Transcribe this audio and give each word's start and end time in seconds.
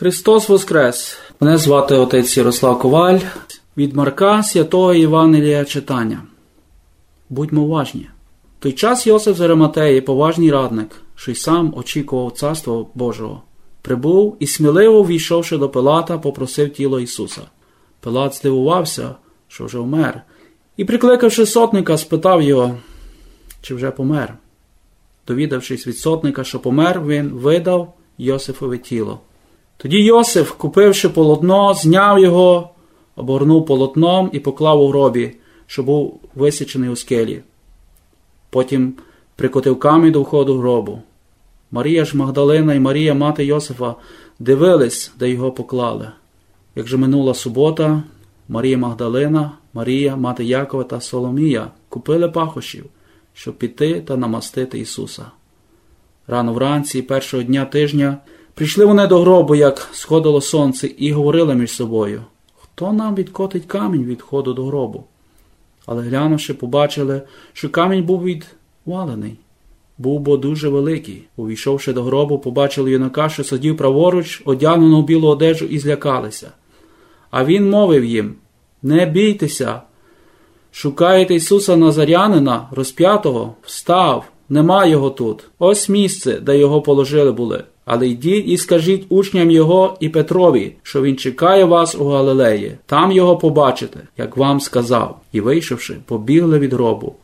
Христос 0.00 0.48
Воскрес! 0.48 1.18
Мене 1.40 1.58
звати 1.58 1.94
отець 1.94 2.36
Ярослав 2.36 2.78
Коваль 2.78 3.18
від 3.76 3.96
Марка 3.96 4.42
Святого 4.42 4.94
Євангелія 4.94 5.64
читання. 5.64 6.22
Будьмо 7.30 7.62
уважні. 7.62 8.08
В 8.58 8.62
той 8.62 8.72
час 8.72 9.06
Йосиф 9.06 9.36
з 9.36 9.40
Ариматеї, 9.40 10.00
поважний 10.00 10.50
радник, 10.50 11.02
що 11.14 11.30
й 11.30 11.34
сам 11.34 11.74
очікував 11.76 12.32
Царства 12.32 12.86
Божого, 12.94 13.42
прибув 13.82 14.36
і 14.40 14.46
сміливо 14.46 15.06
війшовши 15.06 15.58
до 15.58 15.68
Пилата, 15.68 16.18
попросив 16.18 16.72
тіло 16.72 17.00
Ісуса. 17.00 17.42
Пилат 18.00 18.34
здивувався, 18.34 19.14
що 19.48 19.64
вже 19.64 19.78
вмер, 19.78 20.22
і, 20.76 20.84
прикликавши 20.84 21.46
сотника, 21.46 21.98
спитав 21.98 22.42
його, 22.42 22.76
чи 23.62 23.74
вже 23.74 23.90
помер. 23.90 24.34
Довідавшись 25.26 25.86
від 25.86 25.98
сотника, 25.98 26.44
що 26.44 26.60
помер, 26.60 27.02
він 27.06 27.28
видав 27.28 27.94
Йосифове 28.18 28.78
тіло. 28.78 29.20
Тоді 29.82 30.04
Йосиф, 30.04 30.52
купивши 30.52 31.08
полотно, 31.08 31.74
зняв 31.74 32.18
його, 32.18 32.70
обгорнув 33.16 33.66
полотном 33.66 34.30
і 34.32 34.40
поклав 34.40 34.82
у 34.82 34.88
гробі, 34.88 35.36
що 35.66 35.82
був 35.82 36.20
висічений 36.34 36.90
у 36.90 36.96
скелі. 36.96 37.42
Потім 38.50 38.94
прикотив 39.36 39.78
камінь 39.78 40.12
до 40.12 40.22
входу 40.22 40.58
гробу. 40.58 41.02
Марія 41.70 42.04
ж 42.04 42.16
Магдалина 42.16 42.74
і 42.74 42.80
Марія, 42.80 43.14
мати 43.14 43.44
Йосифа, 43.44 43.94
дивились, 44.38 45.12
де 45.18 45.30
його 45.30 45.52
поклали. 45.52 46.08
Як 46.76 46.86
же 46.86 46.96
минула 46.96 47.34
субота, 47.34 48.02
Марія 48.48 48.78
Магдалина, 48.78 49.52
Марія, 49.74 50.16
мати 50.16 50.44
Якова 50.44 50.84
та 50.84 51.00
Соломія 51.00 51.70
купили 51.88 52.28
пахощів, 52.28 52.84
щоб 53.34 53.58
піти 53.58 54.00
та 54.00 54.16
намастити 54.16 54.78
Ісуса. 54.78 55.24
Рано 56.26 56.52
вранці, 56.52 57.02
першого 57.02 57.42
дня 57.42 57.64
тижня, 57.64 58.18
прийшли 58.60 58.84
вони 58.84 59.06
до 59.06 59.20
гробу, 59.20 59.54
як 59.54 59.88
сходило 59.92 60.40
сонце, 60.40 60.86
і 60.86 61.12
говорили 61.12 61.54
між 61.54 61.70
собою 61.70 62.22
хто 62.62 62.92
нам 62.92 63.14
відкотить 63.14 63.64
камінь 63.64 64.04
від 64.04 64.20
входу 64.20 64.54
до 64.54 64.64
гробу? 64.64 65.04
Але 65.86 66.02
глянувши, 66.02 66.54
побачили, 66.54 67.22
що 67.52 67.68
камінь 67.70 68.04
був 68.04 68.24
відвалений, 68.24 69.38
був 69.98 70.20
бо 70.20 70.36
дуже 70.36 70.68
великий. 70.68 71.24
Увійшовши 71.36 71.92
до 71.92 72.02
гробу, 72.02 72.38
побачили 72.38 72.90
юнака, 72.90 73.28
що 73.28 73.44
сидів 73.44 73.76
праворуч, 73.76 74.42
одягнену 74.44 75.00
в 75.00 75.04
білу 75.04 75.28
одежу, 75.28 75.64
і 75.64 75.78
злякалися. 75.78 76.50
А 77.30 77.44
він 77.44 77.70
мовив 77.70 78.04
їм 78.04 78.34
Не 78.82 79.06
бійтеся, 79.06 79.82
шукаєте 80.72 81.34
Ісуса 81.34 81.76
Назарянина, 81.76 82.68
розп'ятого, 82.70 83.54
встав, 83.62 84.24
нема 84.48 84.86
його 84.86 85.10
тут. 85.10 85.44
Ось 85.58 85.88
місце, 85.88 86.40
де 86.40 86.58
його 86.58 86.82
положили 86.82 87.32
були. 87.32 87.64
Але 87.84 88.08
йдіть 88.08 88.48
і 88.48 88.56
скажіть 88.56 89.06
учням 89.08 89.50
його 89.50 89.96
і 90.00 90.08
Петрові, 90.08 90.72
що 90.82 91.02
він 91.02 91.16
чекає 91.16 91.64
вас 91.64 91.94
у 91.94 92.04
Галилеї. 92.04 92.76
Там 92.86 93.12
його 93.12 93.36
побачите, 93.36 94.00
як 94.18 94.36
вам 94.36 94.60
сказав. 94.60 95.20
І, 95.32 95.40
вийшовши, 95.40 95.96
побігли 96.06 96.58
від 96.58 96.72
гробу, 96.72 97.14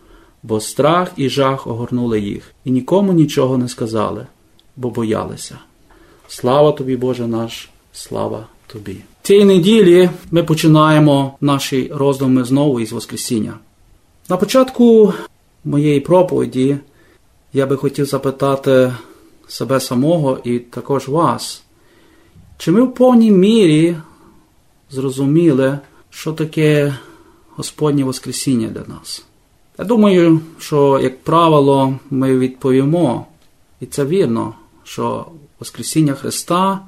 бо 0.43 0.61
страх 0.61 1.13
і 1.17 1.29
жах 1.29 1.67
огорнули 1.67 2.21
їх, 2.21 2.53
і 2.65 2.71
нікому 2.71 3.13
нічого 3.13 3.59
не 3.59 3.69
сказали, 3.69 4.27
бо 4.77 4.91
боялися. 4.91 5.59
Слава 6.29 6.73
тобі, 6.73 6.97
Боже 6.97 7.27
наш, 7.27 7.69
слава 7.93 8.47
тобі. 8.67 8.97
Цієї 9.23 9.45
неділі 9.45 10.11
ми 10.31 10.43
починаємо 10.43 11.37
наші 11.41 11.91
роздуми 11.95 12.45
знову 12.45 12.81
із 12.81 12.93
Воскресіння. 12.93 13.55
На 14.29 14.37
початку 14.37 15.13
моєї 15.65 16.01
проповіді 16.01 16.77
я 17.53 17.67
би 17.67 17.77
хотів 17.77 18.07
запитати 18.07 18.93
себе 19.49 19.81
самого 19.81 20.39
і 20.45 20.59
також 20.59 21.09
вас. 21.09 21.63
Чи 22.59 22.73
ми 22.73 22.83
в 22.83 22.95
повній 22.95 23.31
мірі 23.31 23.97
зрозуміли, 24.91 25.79
що 26.11 26.33
таке 26.33 26.95
Господнє 27.57 28.05
Воскресіння 28.05 28.69
для 28.69 28.95
нас? 28.95 29.25
Я 29.79 29.85
думаю, 29.85 30.41
що, 30.59 31.01
як 31.03 31.23
правило, 31.25 31.99
ми 32.11 32.39
відповімо, 32.39 33.27
і 33.81 33.87
це 33.87 34.05
вірно, 34.05 34.55
що 34.85 35.27
Воскресіння 35.59 36.15
Христа 36.15 36.81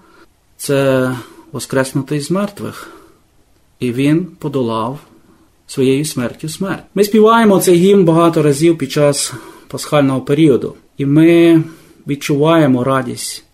це 0.57 1.11
Воскреснутий 1.53 2.21
з 2.21 2.31
мертвих, 2.31 2.91
і 3.81 3.93
Він 3.93 4.25
подолав 4.25 4.99
своєю 5.67 6.05
смертю 6.05 6.49
смерть. 6.49 6.85
Ми 6.95 7.05
співаємо 7.05 7.61
цей 7.61 7.77
гімн 7.77 8.05
багато 8.05 8.43
разів 8.43 8.79
під 8.79 8.93
час 8.93 9.33
пасхального 9.69 10.21
періоду, 10.21 10.75
і 10.99 11.07
ми 11.07 11.63
відчуваємо 12.09 12.85
радість 12.85 13.45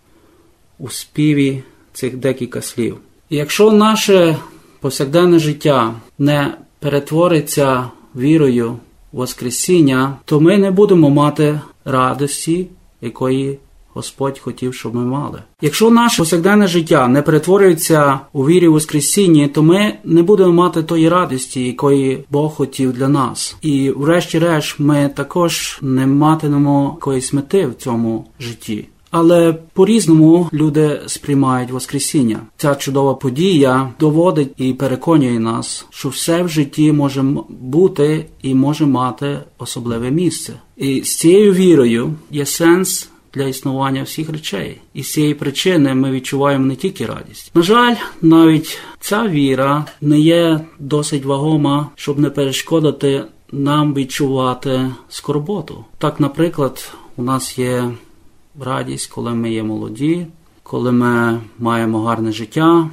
у 0.78 0.88
співі 0.88 1.62
цих 1.92 2.16
декілька 2.16 2.62
слів. 2.62 2.96
І 3.30 3.36
якщо 3.36 3.72
наше 3.72 4.36
повсякденне 4.80 5.38
життя 5.38 5.94
не 6.18 6.54
перетвориться 6.78 7.90
вірою 8.16 8.70
в 8.72 8.78
Воскресіння, 9.12 10.16
то 10.24 10.40
ми 10.40 10.58
не 10.58 10.70
будемо 10.70 11.10
мати 11.10 11.60
радості, 11.84 12.66
якої 13.00 13.58
Господь 13.94 14.38
хотів, 14.38 14.74
щоб 14.74 14.94
ми 14.94 15.04
мали. 15.04 15.42
Якщо 15.60 15.90
наше 15.90 16.16
повсякденне 16.16 16.66
життя 16.66 17.08
не 17.08 17.22
перетворюється 17.22 18.20
у 18.32 18.46
вірі 18.46 18.68
в 18.68 18.72
Воскресінні, 18.72 19.48
то 19.48 19.62
ми 19.62 19.94
не 20.04 20.22
будемо 20.22 20.52
мати 20.52 20.82
тої 20.82 21.08
радості, 21.08 21.66
якої 21.66 22.24
Бог 22.30 22.54
хотів 22.54 22.92
для 22.92 23.08
нас. 23.08 23.56
І, 23.62 23.90
врешті-решт, 23.90 24.80
ми 24.80 25.10
також 25.16 25.78
не 25.82 26.06
матимемо 26.06 26.92
якоїсь 26.94 27.32
мети 27.32 27.66
в 27.66 27.74
цьому 27.74 28.26
житті. 28.40 28.84
Але 29.16 29.52
по-різному 29.52 30.48
люди 30.52 31.00
сприймають 31.06 31.70
Воскресіння. 31.70 32.40
Ця 32.56 32.74
чудова 32.74 33.14
подія 33.14 33.92
доводить 34.00 34.52
і 34.56 34.72
переконує 34.72 35.40
нас, 35.40 35.86
що 35.90 36.08
все 36.08 36.42
в 36.42 36.48
житті 36.48 36.92
може 36.92 37.24
бути 37.48 38.26
і 38.42 38.54
може 38.54 38.86
мати 38.86 39.38
особливе 39.58 40.10
місце. 40.10 40.52
І 40.76 41.02
з 41.02 41.16
цією 41.16 41.52
вірою 41.52 42.14
є 42.30 42.46
сенс 42.46 43.10
для 43.34 43.44
існування 43.44 44.02
всіх 44.02 44.30
речей. 44.30 44.80
І 44.94 45.02
з 45.02 45.12
цієї 45.12 45.34
причини 45.34 45.94
ми 45.94 46.10
відчуваємо 46.10 46.66
не 46.66 46.76
тільки 46.76 47.06
радість. 47.06 47.50
На 47.54 47.62
жаль, 47.62 47.94
навіть 48.22 48.78
ця 49.00 49.28
віра 49.28 49.86
не 50.00 50.20
є 50.20 50.60
досить 50.78 51.24
вагома, 51.24 51.88
щоб 51.94 52.18
не 52.18 52.30
перешкодити 52.30 53.24
нам 53.52 53.94
відчувати 53.94 54.90
скорботу. 55.08 55.84
Так, 55.98 56.20
наприклад, 56.20 56.94
у 57.16 57.22
нас 57.22 57.58
є 57.58 57.90
радість, 58.60 59.10
коли 59.10 59.30
ми 59.30 59.52
є 59.52 59.62
молоді, 59.62 60.26
коли 60.62 60.92
ми 60.92 61.40
маємо 61.58 62.02
гарне 62.02 62.32
життя. 62.32 62.90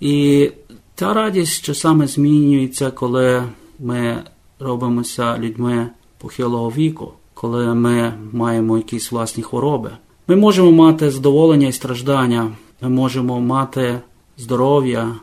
І 0.00 0.50
ця 0.94 1.14
радість 1.14 1.64
часами 1.64 2.06
змінюється, 2.06 2.90
коли 2.90 3.42
ми 3.78 4.22
робимося 4.60 5.38
людьми 5.38 5.88
похилого 6.18 6.70
віку, 6.70 7.12
коли 7.44 7.74
ми 7.74 8.12
маємо 8.32 8.76
якісь 8.76 9.12
власні 9.12 9.42
хвороби. 9.42 9.90
Ми 10.28 10.36
можемо 10.36 10.72
мати 10.72 11.10
задоволення 11.10 11.68
і 11.68 11.72
страждання, 11.72 12.52
ми 12.80 12.88
можемо 12.88 13.40
мати 13.40 14.00
здоров'я 14.38 15.14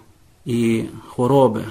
і 0.45 0.83
хвороби. 1.07 1.63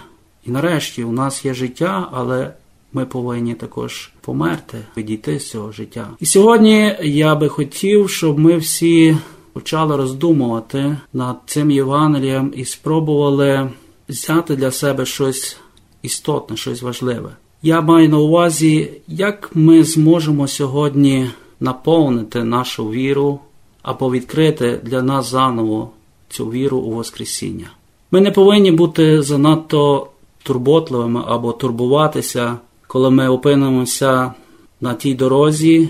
І 0.47 0.51
нарешті 0.51 1.05
у 1.05 1.13
нас 1.13 1.45
є 1.45 1.55
життя, 1.55 2.09
але 2.13 2.55
ми 2.93 3.05
повинні 3.05 3.55
також 3.55 4.13
померти, 4.21 4.79
відійти 4.97 5.41
з 5.41 5.51
цього 5.51 5.73
життя. 5.73 6.09
І 6.21 6.27
сьогодні 6.27 6.97
я 7.03 7.35
би 7.35 7.49
хотів, 7.49 8.11
щоб 8.11 8.39
ми 8.39 8.57
всі 8.57 9.17
почали 9.53 9.97
роздумувати 9.97 10.97
над 11.13 11.37
цим 11.47 11.71
Євангелієм 11.71 12.53
і 12.57 12.65
спробували 12.65 13.71
взяти 14.09 14.57
для 14.57 14.71
себе 14.71 15.07
щось 15.07 15.57
істотне, 16.03 16.57
щось 16.57 16.83
важливе. 16.83 17.31
Я 17.63 17.81
маю 17.81 18.09
на 18.09 18.19
увазі, 18.19 18.91
як 19.09 19.51
ми 19.55 19.85
зможемо 19.85 20.49
сьогодні 20.49 21.31
наповнити 21.61 22.45
нашу 22.45 22.91
віру 22.91 23.41
або 23.83 24.11
відкрити 24.11 24.81
для 24.83 25.03
нас 25.03 25.31
заново 25.31 25.91
цю 26.29 26.51
віру 26.51 26.79
у 26.79 26.91
Воскресіння. 26.93 27.71
Ми 28.11 28.21
не 28.21 28.31
повинні 28.31 28.73
бути 28.73 29.23
занадто 29.23 30.07
турботливими 30.43 31.23
або 31.27 31.53
турбуватися, 31.53 32.59
коли 32.87 33.11
ми 33.11 33.29
опинимося 33.29 34.33
на 34.81 34.95
тій 34.95 35.15
дорозі 35.15 35.89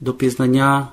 до 0.00 0.12
пізнання 0.12 0.88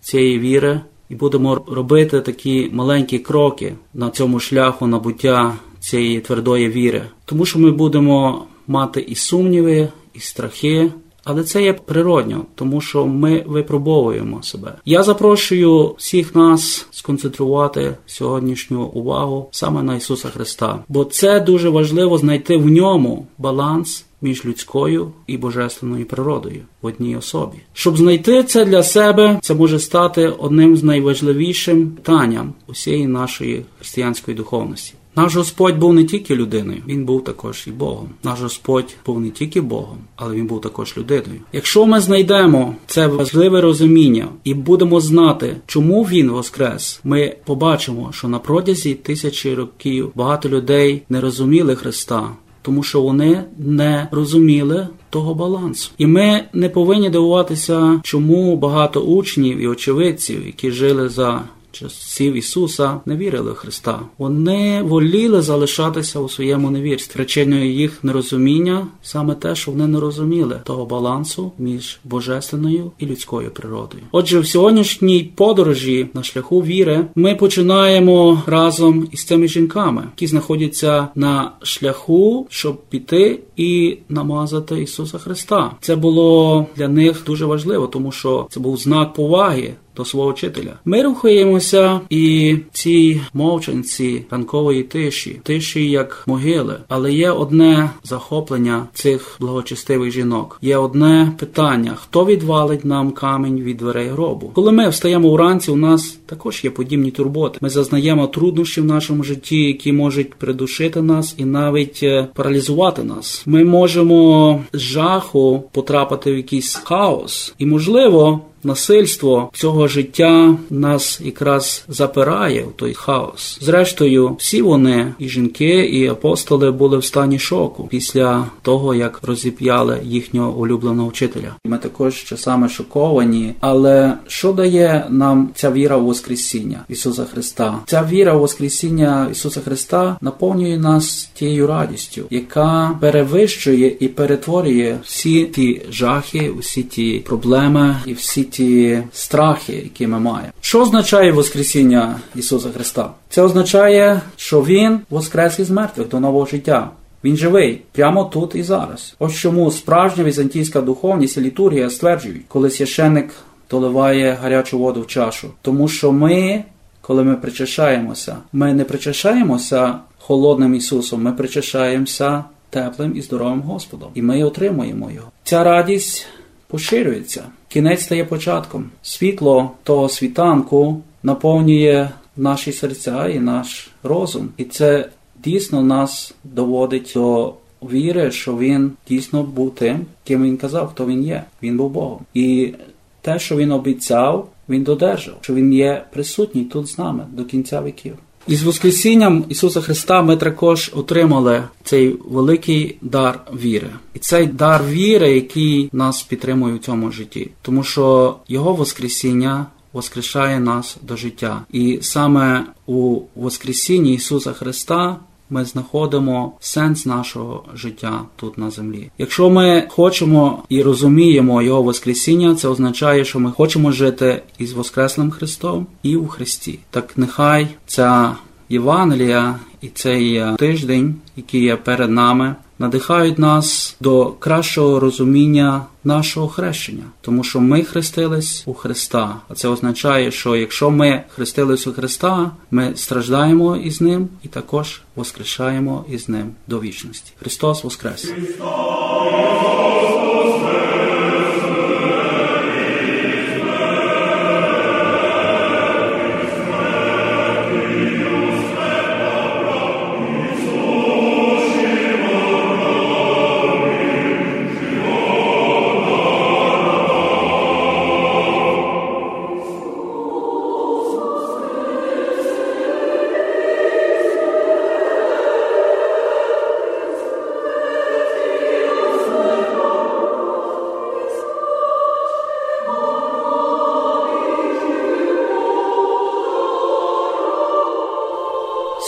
цієї 0.00 0.38
віри 0.38 0.80
і 1.08 1.14
будемо 1.14 1.64
робити 1.66 2.20
такі 2.20 2.70
маленькі 2.72 3.18
кроки 3.18 3.74
на 3.94 4.10
цьому 4.10 4.40
шляху 4.40 4.86
набуття 4.86 5.56
цієї 5.80 6.20
твердої 6.20 6.68
віри, 6.68 7.02
тому 7.24 7.46
що 7.46 7.58
ми 7.58 7.70
будемо 7.70 8.46
мати 8.66 9.00
і 9.00 9.14
сумніви, 9.14 9.88
і 10.14 10.20
страхи. 10.20 10.90
Але 11.24 11.44
це 11.44 11.62
є 11.62 11.72
природньо, 11.72 12.44
тому 12.54 12.80
що 12.80 13.06
ми 13.06 13.44
випробовуємо 13.46 14.42
себе. 14.42 14.74
Я 14.84 15.02
запрошую 15.02 15.94
всіх 15.98 16.34
нас 16.34 16.86
сконцентрувати 16.90 17.96
сьогоднішню 18.06 18.82
увагу 18.82 19.48
саме 19.50 19.82
на 19.82 19.96
Ісуса 19.96 20.28
Христа, 20.28 20.78
бо 20.88 21.04
це 21.04 21.40
дуже 21.40 21.68
важливо 21.68 22.18
знайти 22.18 22.56
в 22.56 22.66
ньому 22.66 23.26
баланс 23.38 24.04
між 24.22 24.44
людською 24.44 25.12
і 25.26 25.36
божественною 25.36 26.06
природою 26.06 26.60
в 26.82 26.86
одній 26.86 27.16
особі. 27.16 27.56
Щоб 27.72 27.96
знайти 27.96 28.42
це 28.42 28.64
для 28.64 28.82
себе, 28.82 29.38
це 29.42 29.54
може 29.54 29.78
стати 29.78 30.28
одним 30.28 30.76
з 30.76 30.82
найважливішим 30.82 31.90
питанням 31.90 32.54
усієї 32.66 33.06
нашої 33.06 33.64
християнської 33.78 34.36
духовності. 34.36 34.94
Наш 35.16 35.36
Господь 35.36 35.78
був 35.78 35.94
не 35.94 36.04
тільки 36.04 36.36
людиною, 36.36 36.82
він 36.88 37.04
був 37.04 37.24
також 37.24 37.64
і 37.66 37.70
Богом. 37.70 38.08
Наш 38.24 38.40
Господь 38.40 38.96
був 39.06 39.20
не 39.20 39.30
тільки 39.30 39.60
Богом, 39.60 39.98
але 40.16 40.34
він 40.34 40.46
був 40.46 40.60
також 40.60 40.96
людиною. 40.96 41.40
Якщо 41.52 41.86
ми 41.86 42.00
знайдемо 42.00 42.74
це 42.86 43.06
важливе 43.06 43.60
розуміння 43.60 44.28
і 44.44 44.54
будемо 44.54 45.00
знати, 45.00 45.56
чому 45.66 46.02
він 46.02 46.30
воскрес, 46.30 47.00
ми 47.04 47.36
побачимо, 47.44 48.10
що 48.12 48.28
на 48.28 48.38
протязі 48.38 48.94
тисячі 48.94 49.54
років 49.54 50.12
багато 50.14 50.48
людей 50.48 51.02
не 51.08 51.20
розуміли 51.20 51.76
Христа. 51.76 52.30
Тому 52.62 52.82
що 52.82 53.02
вони 53.02 53.44
не 53.58 54.08
розуміли 54.10 54.88
того 55.10 55.34
балансу, 55.34 55.90
і 55.98 56.06
ми 56.06 56.44
не 56.52 56.68
повинні 56.68 57.10
дивуватися, 57.10 58.00
чому 58.02 58.56
багато 58.56 59.00
учнів 59.00 59.58
і 59.58 59.66
очевидців, 59.66 60.46
які 60.46 60.70
жили 60.70 61.08
за 61.08 61.42
часів 61.72 62.34
Ісуса 62.34 63.00
не 63.06 63.16
вірили 63.16 63.52
в 63.52 63.54
Христа. 63.54 64.00
Вони 64.18 64.82
воліли 64.82 65.42
залишатися 65.42 66.20
у 66.20 66.28
своєму 66.28 66.70
невірстві. 66.70 67.14
Причиною 67.14 67.72
їх 67.72 68.04
нерозуміння 68.04 68.86
саме 69.02 69.34
те, 69.34 69.54
що 69.54 69.70
вони 69.70 69.86
не 69.86 70.00
розуміли 70.00 70.60
того 70.64 70.86
балансу 70.86 71.52
між 71.58 72.00
божественною 72.04 72.92
і 72.98 73.06
людською 73.06 73.50
природою. 73.50 74.02
Отже, 74.12 74.40
в 74.40 74.46
сьогоднішній 74.46 75.32
подорожі 75.34 76.08
на 76.14 76.22
шляху 76.22 76.60
віри 76.60 77.06
ми 77.14 77.34
починаємо 77.34 78.42
разом 78.46 79.08
із 79.12 79.24
цими 79.24 79.48
жінками, 79.48 80.02
які 80.14 80.26
знаходяться 80.26 81.08
на 81.14 81.52
шляху, 81.62 82.46
щоб 82.50 82.82
піти 82.88 83.40
і 83.56 83.98
намазати 84.08 84.82
Ісуса 84.82 85.18
Христа. 85.18 85.70
Це 85.80 85.96
було 85.96 86.66
для 86.76 86.88
них 86.88 87.22
дуже 87.26 87.46
важливо, 87.46 87.86
тому 87.86 88.12
що 88.12 88.46
це 88.50 88.60
був 88.60 88.76
знак 88.76 89.14
поваги 89.14 89.74
до 90.00 90.04
свого 90.04 90.30
вчителя. 90.30 90.72
Ми 90.84 91.02
рухаємося 91.02 92.00
і 92.10 92.56
ці 92.72 93.20
мовчанці 93.34 94.24
ранкової 94.30 94.82
тиші, 94.82 95.40
тиші 95.42 95.90
як 95.90 96.24
могили. 96.26 96.76
Але 96.88 97.12
є 97.12 97.30
одне 97.30 97.90
захоплення 98.04 98.86
цих 98.94 99.36
благочестивих 99.40 100.12
жінок. 100.12 100.58
Є 100.62 100.76
одне 100.76 101.32
питання: 101.38 101.94
хто 102.02 102.24
відвалить 102.24 102.84
нам 102.84 103.10
камінь 103.10 103.60
від 103.60 103.76
дверей 103.76 104.08
гробу? 104.08 104.50
Коли 104.54 104.72
ми 104.72 104.88
встаємо 104.88 105.30
вранці, 105.30 105.70
у 105.70 105.76
нас 105.76 106.18
також 106.26 106.64
є 106.64 106.70
подібні 106.70 107.10
турботи. 107.10 107.58
Ми 107.60 107.70
зазнаємо 107.70 108.26
труднощів 108.26 108.84
в 108.84 108.86
нашому 108.86 109.22
житті, 109.22 109.56
які 109.56 109.92
можуть 109.92 110.34
придушити 110.34 111.02
нас 111.02 111.34
і 111.38 111.44
навіть 111.44 112.00
е, 112.02 112.28
паралізувати 112.34 113.02
нас. 113.02 113.42
Ми 113.46 113.64
можемо 113.64 114.60
з 114.72 114.80
жаху 114.80 115.62
потрапити 115.72 116.32
в 116.32 116.36
якийсь 116.36 116.74
хаос, 116.74 117.54
і 117.58 117.66
можливо 117.66 118.40
насильство 118.64 119.50
цього 119.52 119.88
життя 119.88 120.56
нас 120.70 121.20
якраз 121.24 121.84
запирає 121.88 122.62
в 122.62 122.72
той 122.72 122.94
хаос. 122.94 123.58
Зрештою, 123.60 124.36
всі 124.38 124.62
вони, 124.62 125.14
і 125.18 125.28
жінки, 125.28 125.84
і 125.84 126.08
апостоли, 126.08 126.70
були 126.70 126.98
в 126.98 127.04
стані 127.04 127.38
шоку 127.38 127.86
після 127.90 128.46
того, 128.62 128.94
як 128.94 129.20
розіп'яли 129.22 130.00
їхнього 130.04 130.60
улюбленого 130.60 131.08
вчителя. 131.08 131.54
Ми 131.64 131.78
також 131.78 132.24
часами 132.24 132.68
шоковані. 132.68 133.54
Але 133.60 134.14
що 134.26 134.52
дає 134.52 135.06
нам 135.10 135.50
ця 135.54 135.70
віра 135.70 135.96
в 135.96 136.04
Воскресіння 136.04 136.84
Ісуса 136.88 137.24
Христа? 137.24 137.78
Ця 137.86 138.08
віра 138.10 138.34
в 138.34 138.38
Воскресіння 138.38 139.28
Ісуса 139.32 139.60
Христа 139.60 140.16
наповнює 140.20 140.78
нас 140.78 141.30
тією 141.34 141.66
радістю, 141.66 142.22
яка 142.30 142.98
перевищує 143.00 143.96
і 144.00 144.08
перетворює 144.08 144.98
всі 145.04 145.44
ті 145.44 145.82
жахи, 145.90 146.52
всі 146.58 146.82
ті 146.82 147.18
проблеми 147.18 147.96
і 148.06 148.12
всі 148.12 148.44
ті 148.50 149.02
страхи, 149.12 149.72
які 149.72 150.06
ми 150.06 150.20
маємо. 150.20 150.52
Що 150.60 150.82
означає 150.82 151.32
Воскресіння 151.32 152.16
Ісуса 152.34 152.68
Христа? 152.68 153.10
Це 153.28 153.42
означає, 153.42 154.20
що 154.36 154.62
Він 154.62 155.00
воскрес 155.10 155.58
із 155.58 155.70
мертвих 155.70 156.08
до 156.08 156.20
нового 156.20 156.46
життя. 156.46 156.90
Він 157.24 157.36
живий 157.36 157.82
прямо 157.92 158.24
тут 158.24 158.54
і 158.54 158.62
зараз. 158.62 159.14
Ось 159.18 159.34
чому 159.34 159.70
справжня 159.70 160.24
візантійська 160.24 160.80
духовність 160.80 161.36
і 161.36 161.40
літургія 161.40 161.90
стверджують, 161.90 162.42
коли 162.48 162.70
священник 162.70 163.30
доливає 163.70 164.38
гарячу 164.42 164.78
воду 164.78 165.00
в 165.00 165.06
чашу. 165.06 165.50
Тому 165.62 165.88
що 165.88 166.12
ми, 166.12 166.64
коли 167.00 167.24
ми 167.24 167.34
причащаємося, 167.34 168.36
ми 168.52 168.74
не 168.74 168.84
причащаємося 168.84 169.98
холодним 170.18 170.74
Ісусом, 170.74 171.22
ми 171.22 171.32
причащаємося 171.32 172.44
теплим 172.70 173.16
і 173.16 173.22
здоровим 173.22 173.60
Господом. 173.60 174.10
І 174.14 174.22
ми 174.22 174.44
отримуємо 174.44 175.10
його. 175.10 175.30
Ця 175.44 175.64
радість 175.64 176.26
поширюється. 176.66 177.44
Кінець 177.72 178.02
стає 178.02 178.24
початком. 178.24 178.90
Світло 179.02 179.70
того 179.82 180.08
світанку 180.08 181.02
наповнює 181.22 182.08
наші 182.36 182.72
серця 182.72 183.28
і 183.28 183.38
наш 183.38 183.90
розум. 184.02 184.48
І 184.56 184.64
це 184.64 185.08
дійсно 185.44 185.82
нас 185.82 186.34
доводить 186.44 187.12
до 187.14 187.54
віри, 187.82 188.30
що 188.30 188.56
він 188.56 188.92
дійсно 189.08 189.42
був 189.42 189.74
тим, 189.74 190.06
ким 190.24 190.42
він 190.42 190.56
казав, 190.56 190.88
хто 190.88 191.06
він 191.06 191.24
є. 191.24 191.44
Він 191.62 191.76
був 191.76 191.90
Богом. 191.90 192.20
І 192.34 192.74
те, 193.20 193.38
що 193.38 193.56
він 193.56 193.72
обіцяв, 193.72 194.48
він 194.68 194.82
додержав, 194.82 195.34
що 195.40 195.54
він 195.54 195.72
є 195.72 196.04
присутній 196.12 196.64
тут 196.64 196.86
з 196.86 196.98
нами 196.98 197.26
до 197.32 197.44
кінця 197.44 197.82
віків. 197.82 198.16
Із 198.46 198.62
Воскресінням 198.62 199.44
Ісуса 199.48 199.80
Христа 199.80 200.22
ми 200.22 200.36
також 200.36 200.90
отримали 200.94 201.62
цей 201.84 202.16
великий 202.24 202.96
дар 203.02 203.40
віри, 203.54 203.90
і 204.14 204.18
цей 204.18 204.46
дар 204.46 204.84
віри, 204.84 205.30
який 205.34 205.90
нас 205.92 206.22
підтримує 206.22 206.74
у 206.74 206.78
цьому 206.78 207.10
житті, 207.12 207.50
тому 207.62 207.84
що 207.84 208.36
Його 208.48 208.74
Воскресіння 208.74 209.66
воскрешає 209.92 210.60
нас 210.60 210.96
до 211.02 211.16
життя, 211.16 211.62
і 211.72 211.98
саме 212.02 212.66
у 212.86 213.20
Воскресінні 213.34 214.14
Ісуса 214.14 214.52
Христа. 214.52 215.16
Ми 215.50 215.64
знаходимо 215.64 216.52
сенс 216.60 217.06
нашого 217.06 217.64
життя 217.74 218.20
тут 218.36 218.58
на 218.58 218.70
землі. 218.70 219.10
Якщо 219.18 219.50
ми 219.50 219.86
хочемо 219.88 220.62
і 220.68 220.82
розуміємо 220.82 221.62
Його 221.62 221.82
Воскресіння, 221.82 222.54
це 222.54 222.68
означає, 222.68 223.24
що 223.24 223.40
ми 223.40 223.52
хочемо 223.52 223.92
жити 223.92 224.42
із 224.58 224.72
Воскреслим 224.72 225.30
Христом 225.30 225.86
і 226.02 226.16
у 226.16 226.26
Христі. 226.26 226.78
Так 226.90 227.12
нехай 227.16 227.68
ця 227.86 228.36
Євангелія 228.68 229.58
і 229.80 229.88
цей 229.88 230.42
тиждень, 230.56 231.14
який 231.36 231.62
є 231.62 231.76
перед 231.76 232.10
нами, 232.10 232.54
надихають 232.80 233.38
нас 233.38 233.96
до 234.00 234.26
кращого 234.26 235.00
розуміння 235.00 235.82
нашого 236.04 236.48
хрещення, 236.48 237.04
тому 237.20 237.44
що 237.44 237.60
ми 237.60 237.82
хрестились 237.82 238.62
у 238.66 238.74
Христа. 238.74 239.36
А 239.48 239.54
це 239.54 239.68
означає, 239.68 240.30
що 240.30 240.56
якщо 240.56 240.90
ми 240.90 241.22
хрестились 241.28 241.86
у 241.86 241.92
Христа, 241.92 242.50
ми 242.70 242.92
страждаємо 242.96 243.76
із 243.76 244.00
Ним 244.00 244.28
і 244.42 244.48
також 244.48 245.02
воскрешаємо 245.16 246.04
із 246.08 246.28
Ним 246.28 246.52
до 246.66 246.80
вічності. 246.80 247.32
Христос 247.40 247.84
Воскрес! 247.84 248.32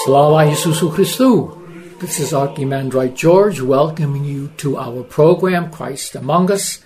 Slava 0.04 0.50
Isusu 0.50 0.90
Christu. 0.90 2.00
This 2.00 2.18
is 2.18 2.32
Archimandrite 2.32 3.14
George 3.14 3.60
welcoming 3.60 4.24
you 4.24 4.48
to 4.56 4.76
our 4.76 5.04
program, 5.04 5.70
Christ 5.70 6.16
Among 6.16 6.50
Us, 6.50 6.82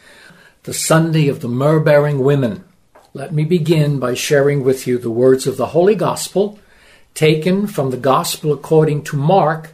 the 0.64 0.74
Sunday 0.74 1.28
of 1.28 1.40
the 1.40 1.48
Myrrh 1.48 1.80
Bearing 1.80 2.18
Women. 2.18 2.64
Let 3.14 3.32
me 3.32 3.44
begin 3.44 3.98
by 3.98 4.12
sharing 4.12 4.62
with 4.64 4.86
you 4.86 4.98
the 4.98 5.10
words 5.10 5.46
of 5.46 5.56
the 5.56 5.68
Holy 5.68 5.94
Gospel, 5.94 6.58
taken 7.14 7.66
from 7.66 7.90
the 7.90 7.96
Gospel 7.96 8.52
according 8.52 9.04
to 9.04 9.16
Mark, 9.16 9.72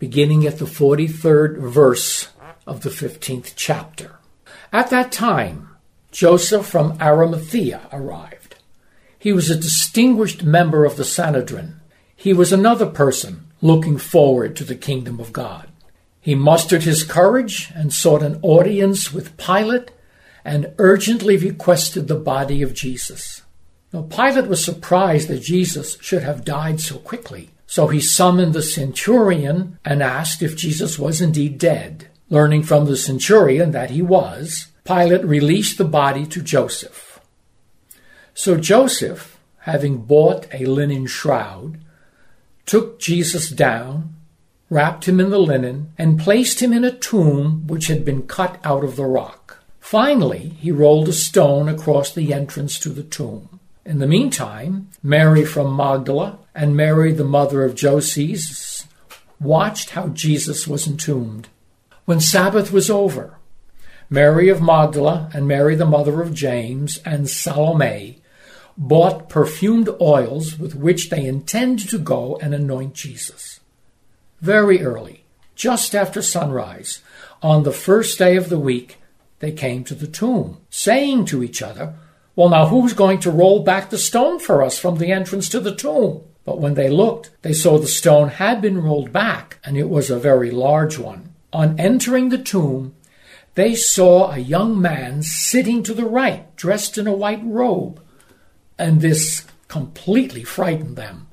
beginning 0.00 0.44
at 0.44 0.58
the 0.58 0.64
43rd 0.64 1.58
verse 1.58 2.26
of 2.66 2.82
the 2.82 2.90
15th 2.90 3.52
chapter. 3.54 4.18
At 4.72 4.90
that 4.90 5.12
time, 5.12 5.76
Joseph 6.10 6.66
from 6.66 7.00
Arimathea 7.00 7.88
arrived. 7.92 8.56
He 9.16 9.32
was 9.32 9.48
a 9.48 9.54
distinguished 9.54 10.42
member 10.42 10.84
of 10.84 10.96
the 10.96 11.04
Sanhedrin. 11.04 11.80
He 12.24 12.32
was 12.32 12.54
another 12.54 12.86
person 12.86 13.48
looking 13.60 13.98
forward 13.98 14.56
to 14.56 14.64
the 14.64 14.74
kingdom 14.74 15.20
of 15.20 15.30
God. 15.30 15.68
He 16.22 16.34
mustered 16.34 16.84
his 16.84 17.02
courage 17.02 17.70
and 17.74 17.92
sought 17.92 18.22
an 18.22 18.38
audience 18.40 19.12
with 19.12 19.36
Pilate 19.36 19.90
and 20.42 20.72
urgently 20.78 21.36
requested 21.36 22.08
the 22.08 22.14
body 22.14 22.62
of 22.62 22.72
Jesus. 22.72 23.42
Now, 23.92 24.04
Pilate 24.04 24.46
was 24.46 24.64
surprised 24.64 25.28
that 25.28 25.42
Jesus 25.42 25.98
should 26.00 26.22
have 26.22 26.46
died 26.46 26.80
so 26.80 26.96
quickly, 26.96 27.50
so 27.66 27.88
he 27.88 28.00
summoned 28.00 28.54
the 28.54 28.62
centurion 28.62 29.78
and 29.84 30.02
asked 30.02 30.42
if 30.42 30.56
Jesus 30.56 30.98
was 30.98 31.20
indeed 31.20 31.58
dead. 31.58 32.08
Learning 32.30 32.62
from 32.62 32.86
the 32.86 32.96
centurion 32.96 33.72
that 33.72 33.90
he 33.90 34.00
was, 34.00 34.68
Pilate 34.84 35.26
released 35.26 35.76
the 35.76 35.84
body 35.84 36.24
to 36.28 36.40
Joseph. 36.40 37.20
So 38.32 38.56
Joseph, 38.56 39.38
having 39.58 39.98
bought 39.98 40.46
a 40.54 40.64
linen 40.64 41.06
shroud, 41.06 41.80
took 42.66 42.98
Jesus 42.98 43.50
down, 43.50 44.14
wrapped 44.70 45.06
him 45.06 45.20
in 45.20 45.30
the 45.30 45.38
linen, 45.38 45.92
and 45.98 46.18
placed 46.18 46.60
him 46.60 46.72
in 46.72 46.84
a 46.84 46.90
tomb 46.90 47.66
which 47.66 47.86
had 47.86 48.04
been 48.04 48.22
cut 48.22 48.58
out 48.64 48.84
of 48.84 48.96
the 48.96 49.04
rock. 49.04 49.62
Finally, 49.80 50.50
he 50.60 50.72
rolled 50.72 51.08
a 51.08 51.12
stone 51.12 51.68
across 51.68 52.12
the 52.12 52.32
entrance 52.32 52.78
to 52.78 52.88
the 52.88 53.02
tomb. 53.02 53.60
In 53.84 53.98
the 53.98 54.06
meantime, 54.06 54.88
Mary 55.02 55.44
from 55.44 55.76
Magdala 55.76 56.38
and 56.54 56.74
Mary, 56.74 57.12
the 57.12 57.24
mother 57.24 57.64
of 57.64 57.74
Joses, 57.74 58.86
watched 59.38 59.90
how 59.90 60.08
Jesus 60.08 60.66
was 60.66 60.86
entombed. 60.86 61.48
When 62.06 62.20
Sabbath 62.20 62.72
was 62.72 62.88
over, 62.88 63.38
Mary 64.08 64.48
of 64.48 64.62
Magdala 64.62 65.30
and 65.34 65.46
Mary, 65.46 65.74
the 65.74 65.84
mother 65.84 66.22
of 66.22 66.34
James, 66.34 66.98
and 67.04 67.28
Salome 67.28 68.22
bought 68.76 69.28
perfumed 69.28 69.88
oils 70.00 70.58
with 70.58 70.74
which 70.74 71.10
they 71.10 71.24
intend 71.24 71.88
to 71.88 71.98
go 71.98 72.38
and 72.42 72.54
anoint 72.54 72.94
Jesus. 72.94 73.60
Very 74.40 74.82
early, 74.82 75.24
just 75.54 75.94
after 75.94 76.20
sunrise, 76.20 77.00
on 77.42 77.62
the 77.62 77.72
first 77.72 78.18
day 78.18 78.36
of 78.36 78.48
the 78.48 78.58
week, 78.58 78.98
they 79.38 79.52
came 79.52 79.84
to 79.84 79.94
the 79.94 80.06
tomb, 80.06 80.58
saying 80.70 81.26
to 81.26 81.42
each 81.42 81.62
other, 81.62 81.94
Well, 82.34 82.48
now 82.48 82.66
who's 82.66 82.92
going 82.92 83.20
to 83.20 83.30
roll 83.30 83.62
back 83.62 83.90
the 83.90 83.98
stone 83.98 84.38
for 84.38 84.62
us 84.62 84.78
from 84.78 84.98
the 84.98 85.12
entrance 85.12 85.48
to 85.50 85.60
the 85.60 85.74
tomb? 85.74 86.22
But 86.44 86.60
when 86.60 86.74
they 86.74 86.90
looked, 86.90 87.30
they 87.42 87.52
saw 87.52 87.78
the 87.78 87.86
stone 87.86 88.28
had 88.28 88.60
been 88.60 88.82
rolled 88.82 89.12
back, 89.12 89.58
and 89.64 89.76
it 89.76 89.88
was 89.88 90.10
a 90.10 90.18
very 90.18 90.50
large 90.50 90.98
one. 90.98 91.34
On 91.52 91.78
entering 91.78 92.28
the 92.28 92.38
tomb, 92.38 92.94
they 93.54 93.74
saw 93.74 94.32
a 94.32 94.38
young 94.38 94.80
man 94.80 95.22
sitting 95.22 95.82
to 95.84 95.94
the 95.94 96.04
right, 96.04 96.54
dressed 96.56 96.98
in 96.98 97.06
a 97.06 97.12
white 97.12 97.42
robe 97.44 98.00
and 98.78 99.00
this 99.00 99.44
completely 99.68 100.44
frightened 100.44 100.96
them. 100.96 101.28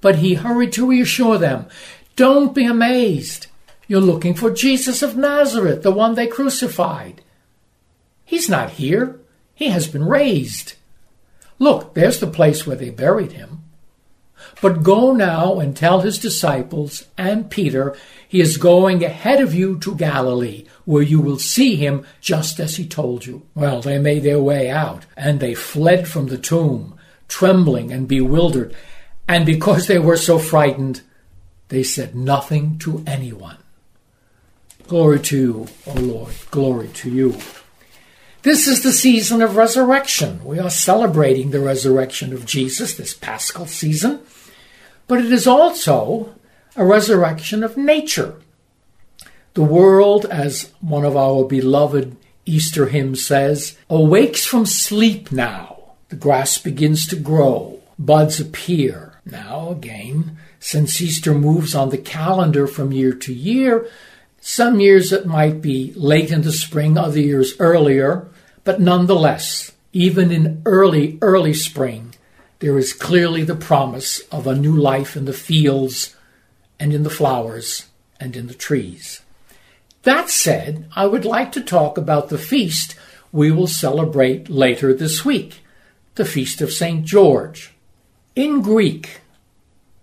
But 0.00 0.16
he 0.16 0.34
hurried 0.34 0.72
to 0.74 0.86
reassure 0.86 1.38
them 1.38 1.66
Don't 2.16 2.54
be 2.54 2.64
amazed. 2.64 3.48
You're 3.86 4.00
looking 4.00 4.34
for 4.34 4.50
Jesus 4.50 5.02
of 5.02 5.16
Nazareth, 5.16 5.82
the 5.82 5.90
one 5.90 6.14
they 6.14 6.26
crucified. 6.26 7.22
He's 8.24 8.48
not 8.48 8.70
here, 8.70 9.20
he 9.54 9.68
has 9.68 9.86
been 9.86 10.04
raised. 10.04 10.74
Look, 11.58 11.94
there's 11.94 12.20
the 12.20 12.26
place 12.26 12.66
where 12.66 12.76
they 12.76 12.90
buried 12.90 13.32
him. 13.32 13.63
But 14.64 14.82
go 14.82 15.12
now 15.12 15.60
and 15.60 15.76
tell 15.76 16.00
his 16.00 16.18
disciples 16.18 17.06
and 17.18 17.50
Peter 17.50 17.94
he 18.26 18.40
is 18.40 18.56
going 18.56 19.04
ahead 19.04 19.42
of 19.42 19.52
you 19.52 19.78
to 19.80 19.94
Galilee, 19.94 20.64
where 20.86 21.02
you 21.02 21.20
will 21.20 21.38
see 21.38 21.76
him 21.76 22.06
just 22.22 22.58
as 22.58 22.76
he 22.76 22.86
told 22.86 23.26
you. 23.26 23.42
Well, 23.54 23.82
they 23.82 23.98
made 23.98 24.22
their 24.22 24.40
way 24.40 24.70
out, 24.70 25.04
and 25.18 25.38
they 25.38 25.52
fled 25.54 26.08
from 26.08 26.28
the 26.28 26.38
tomb, 26.38 26.98
trembling 27.28 27.92
and 27.92 28.08
bewildered. 28.08 28.74
And 29.28 29.44
because 29.44 29.86
they 29.86 29.98
were 29.98 30.16
so 30.16 30.38
frightened, 30.38 31.02
they 31.68 31.82
said 31.82 32.14
nothing 32.14 32.78
to 32.78 33.04
anyone. 33.06 33.58
Glory 34.88 35.20
to 35.20 35.36
you, 35.38 35.66
O 35.86 35.92
Lord, 35.92 36.32
glory 36.50 36.88
to 36.88 37.10
you. 37.10 37.36
This 38.44 38.66
is 38.66 38.82
the 38.82 38.92
season 38.92 39.42
of 39.42 39.56
resurrection. 39.56 40.42
We 40.42 40.58
are 40.58 40.70
celebrating 40.70 41.50
the 41.50 41.60
resurrection 41.60 42.32
of 42.32 42.46
Jesus 42.46 42.94
this 42.94 43.12
paschal 43.12 43.66
season, 43.66 44.20
but 45.06 45.20
it 45.20 45.32
is 45.32 45.46
also 45.46 46.34
a 46.76 46.84
resurrection 46.84 47.62
of 47.62 47.76
nature. 47.76 48.36
The 49.54 49.62
world, 49.62 50.26
as 50.26 50.72
one 50.80 51.04
of 51.04 51.16
our 51.16 51.44
beloved 51.44 52.16
Easter 52.46 52.86
hymns 52.86 53.24
says, 53.24 53.76
awakes 53.88 54.44
from 54.44 54.66
sleep 54.66 55.30
now. 55.30 55.94
The 56.08 56.16
grass 56.16 56.58
begins 56.58 57.06
to 57.08 57.16
grow, 57.16 57.80
buds 57.98 58.40
appear. 58.40 59.12
Now, 59.24 59.70
again, 59.70 60.36
since 60.60 61.00
Easter 61.00 61.34
moves 61.34 61.74
on 61.74 61.90
the 61.90 61.98
calendar 61.98 62.66
from 62.66 62.92
year 62.92 63.14
to 63.14 63.32
year, 63.32 63.88
some 64.40 64.80
years 64.80 65.12
it 65.12 65.24
might 65.24 65.62
be 65.62 65.94
late 65.96 66.30
in 66.30 66.42
the 66.42 66.52
spring, 66.52 66.98
other 66.98 67.20
years 67.20 67.54
earlier, 67.58 68.26
but 68.62 68.80
nonetheless, 68.80 69.72
even 69.92 70.30
in 70.30 70.60
early, 70.66 71.18
early 71.22 71.54
spring, 71.54 72.14
there 72.58 72.78
is 72.78 72.92
clearly 72.92 73.42
the 73.42 73.54
promise 73.54 74.20
of 74.30 74.46
a 74.46 74.54
new 74.54 74.74
life 74.74 75.16
in 75.16 75.24
the 75.24 75.32
fields 75.32 76.16
and 76.78 76.92
in 76.92 77.02
the 77.02 77.10
flowers 77.10 77.86
and 78.20 78.36
in 78.36 78.46
the 78.46 78.54
trees. 78.54 79.20
That 80.02 80.30
said, 80.30 80.88
I 80.94 81.06
would 81.06 81.24
like 81.24 81.52
to 81.52 81.62
talk 81.62 81.96
about 81.96 82.28
the 82.28 82.38
feast 82.38 82.94
we 83.32 83.50
will 83.50 83.66
celebrate 83.66 84.48
later 84.48 84.94
this 84.94 85.24
week, 85.24 85.64
the 86.14 86.24
Feast 86.24 86.60
of 86.60 86.72
St. 86.72 87.04
George. 87.04 87.72
In 88.36 88.62
Greek, 88.62 89.22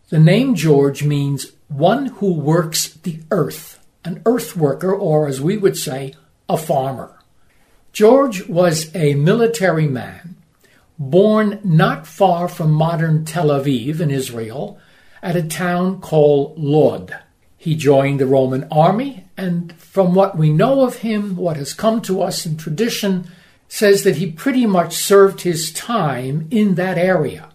the 0.10 0.20
name 0.20 0.56
George 0.56 1.04
means 1.04 1.54
one 1.70 2.08
who 2.08 2.34
works 2.34 2.94
the 2.94 3.20
earth, 3.32 3.80
an 4.04 4.22
earth 4.26 4.58
worker, 4.58 4.94
or 4.94 5.28
as 5.28 5.40
we 5.40 5.56
would 5.56 5.78
say, 5.78 6.14
a 6.50 6.58
farmer. 6.58 7.18
George 7.94 8.48
was 8.48 8.94
a 8.96 9.16
military 9.16 9.88
man 9.88 10.36
born 11.10 11.60
not 11.64 12.06
far 12.06 12.48
from 12.48 12.72
modern 12.72 13.26
Tel 13.26 13.48
Aviv 13.48 14.00
in 14.00 14.12
Israel 14.12 14.78
at 15.24 15.36
a 15.36 15.42
town 15.42 16.00
called 16.00 16.58
Lod. 16.60 17.18
He 17.58 17.76
joined 17.76 18.20
the 18.20 18.28
Roman 18.28 18.68
army, 18.72 19.26
and 19.36 19.74
from 19.74 20.14
what 20.14 20.38
we 20.38 20.52
know 20.52 20.86
of 20.86 20.98
him, 20.98 21.36
what 21.36 21.58
has 21.58 21.74
come 21.74 22.02
to 22.04 22.22
us 22.22 22.46
in 22.46 22.56
tradition, 22.56 23.28
says 23.68 24.04
that 24.04 24.18
he 24.18 24.32
pretty 24.32 24.68
much 24.68 24.96
served 24.96 25.42
his 25.42 25.74
time 25.74 26.48
in 26.52 26.76
that 26.76 27.00
area. 27.00 27.50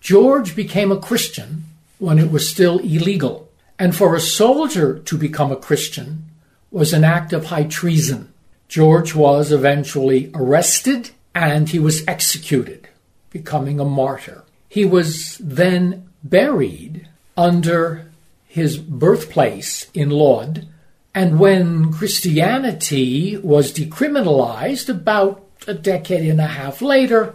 George 0.00 0.54
became 0.54 0.92
a 0.92 1.00
Christian 1.00 1.64
when 1.98 2.18
it 2.18 2.30
was 2.30 2.50
still 2.50 2.80
illegal, 2.80 3.48
And 3.78 3.96
for 3.96 4.14
a 4.14 4.20
soldier 4.20 4.98
to 5.00 5.18
become 5.18 5.50
a 5.50 5.56
Christian 5.56 6.24
was 6.70 6.92
an 6.92 7.02
act 7.02 7.32
of 7.32 7.46
high 7.46 7.64
treason. 7.64 8.32
George 8.68 9.14
was 9.14 9.50
eventually 9.50 10.30
arrested 10.34 11.10
and 11.34 11.68
he 11.68 11.78
was 11.78 12.06
executed, 12.06 12.88
becoming 13.30 13.80
a 13.80 13.84
martyr. 13.84 14.44
He 14.68 14.84
was 14.84 15.38
then 15.38 16.08
buried 16.22 17.08
under 17.36 18.10
his 18.46 18.78
birthplace 18.78 19.90
in 19.92 20.10
Lod, 20.10 20.68
and 21.14 21.38
when 21.38 21.92
Christianity 21.92 23.36
was 23.36 23.72
decriminalized 23.72 24.88
about 24.88 25.44
a 25.66 25.74
decade 25.74 26.28
and 26.28 26.40
a 26.40 26.46
half 26.46 26.82
later, 26.82 27.34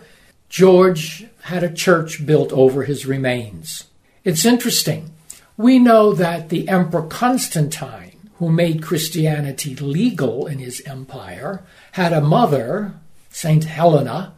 George 0.50 1.28
had 1.44 1.64
a 1.64 1.74
church 1.74 2.26
built 2.26 2.52
over 2.52 2.84
his 2.84 3.06
remains. 3.06 3.86
It's 4.24 4.46
interesting. 4.46 5.12
We 5.58 5.80
know 5.80 6.14
that 6.14 6.50
the 6.50 6.68
Emperor 6.68 7.04
Constantine, 7.04 8.30
who 8.38 8.50
made 8.50 8.84
Christianity 8.84 9.76
legal 9.76 10.48
in 10.48 10.60
his 10.60 10.82
empire, 10.86 11.64
had 11.94 12.14
a 12.14 12.22
mother, 12.22 12.94
Saint 13.30 13.66
Helena, 13.66 14.34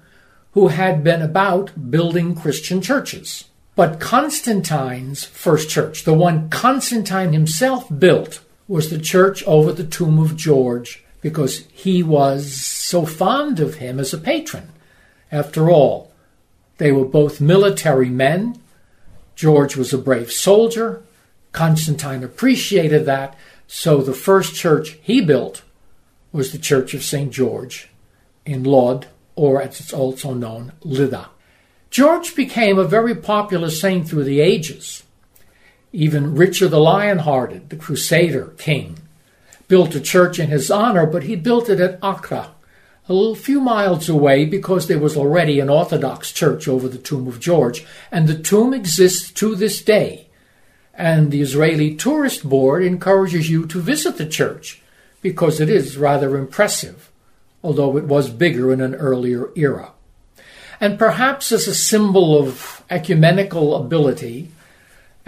who 0.51 0.67
had 0.67 1.03
been 1.03 1.21
about 1.21 1.89
building 1.89 2.35
Christian 2.35 2.81
churches. 2.81 3.45
But 3.75 3.99
Constantine's 3.99 5.23
first 5.23 5.69
church, 5.69 6.03
the 6.03 6.13
one 6.13 6.49
Constantine 6.49 7.33
himself 7.33 7.87
built, 7.99 8.41
was 8.67 8.89
the 8.89 8.99
church 8.99 9.43
over 9.43 9.71
the 9.71 9.85
tomb 9.85 10.19
of 10.19 10.35
George 10.35 11.03
because 11.21 11.65
he 11.71 12.03
was 12.03 12.53
so 12.53 13.05
fond 13.05 13.59
of 13.59 13.75
him 13.75 13.99
as 13.99 14.13
a 14.13 14.17
patron. 14.17 14.69
After 15.31 15.69
all, 15.69 16.11
they 16.77 16.91
were 16.91 17.05
both 17.05 17.39
military 17.39 18.09
men. 18.09 18.59
George 19.35 19.77
was 19.77 19.93
a 19.93 19.97
brave 19.97 20.31
soldier. 20.31 21.03
Constantine 21.51 22.23
appreciated 22.23 23.05
that, 23.05 23.37
so 23.67 24.01
the 24.01 24.13
first 24.13 24.55
church 24.55 24.97
he 25.01 25.21
built 25.21 25.63
was 26.31 26.51
the 26.51 26.57
Church 26.57 26.93
of 26.93 27.03
St. 27.03 27.31
George 27.31 27.90
in 28.51 28.63
Lod, 28.63 29.07
or 29.35 29.61
as 29.61 29.79
it's 29.79 29.93
also 29.93 30.33
known, 30.33 30.73
Lydda. 30.83 31.29
George 31.89 32.35
became 32.35 32.79
a 32.79 32.85
very 32.85 33.15
popular 33.15 33.69
saint 33.69 34.07
through 34.07 34.23
the 34.23 34.39
ages. 34.39 35.03
Even 35.91 36.35
Richard 36.35 36.69
the 36.69 36.79
Lionhearted, 36.79 37.69
the 37.69 37.75
Crusader 37.75 38.53
king, 38.57 38.97
built 39.67 39.95
a 39.95 39.99
church 39.99 40.39
in 40.39 40.47
his 40.49 40.71
honor, 40.71 41.05
but 41.05 41.23
he 41.23 41.35
built 41.35 41.69
it 41.69 41.79
at 41.79 41.99
Acre, 42.03 42.51
a 43.09 43.35
few 43.35 43.59
miles 43.59 44.07
away 44.07 44.45
because 44.45 44.87
there 44.87 44.99
was 44.99 45.17
already 45.17 45.59
an 45.59 45.69
Orthodox 45.69 46.31
church 46.31 46.67
over 46.67 46.87
the 46.87 46.97
tomb 46.97 47.27
of 47.27 47.41
George, 47.41 47.85
and 48.09 48.27
the 48.27 48.37
tomb 48.37 48.73
exists 48.73 49.31
to 49.31 49.55
this 49.55 49.81
day. 49.81 50.29
And 50.93 51.31
the 51.31 51.41
Israeli 51.41 51.95
Tourist 51.95 52.47
Board 52.47 52.83
encourages 52.83 53.49
you 53.49 53.65
to 53.67 53.81
visit 53.81 54.17
the 54.17 54.25
church 54.27 54.81
because 55.21 55.59
it 55.59 55.69
is 55.69 55.97
rather 55.97 56.37
impressive, 56.37 57.10
although 57.63 57.97
it 57.97 58.05
was 58.05 58.29
bigger 58.29 58.71
in 58.71 58.81
an 58.81 58.95
earlier 58.95 59.49
era. 59.55 59.93
And 60.79 60.97
perhaps 60.97 61.51
as 61.51 61.67
a 61.67 61.75
symbol 61.75 62.37
of 62.37 62.83
ecumenical 62.89 63.75
ability, 63.75 64.51